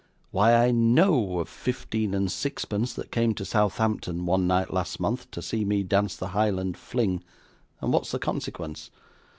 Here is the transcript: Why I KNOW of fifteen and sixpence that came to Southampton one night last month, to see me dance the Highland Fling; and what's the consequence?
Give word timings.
Why 0.31 0.55
I 0.55 0.71
KNOW 0.71 1.37
of 1.41 1.47
fifteen 1.47 2.15
and 2.15 2.31
sixpence 2.31 2.91
that 2.95 3.11
came 3.11 3.35
to 3.35 3.45
Southampton 3.45 4.25
one 4.25 4.47
night 4.47 4.73
last 4.73 4.99
month, 4.99 5.29
to 5.29 5.43
see 5.43 5.63
me 5.63 5.83
dance 5.83 6.15
the 6.17 6.29
Highland 6.29 6.75
Fling; 6.75 7.23
and 7.81 7.93
what's 7.93 8.09
the 8.09 8.17
consequence? 8.17 8.89